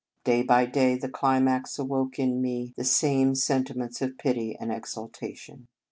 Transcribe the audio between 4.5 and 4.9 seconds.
and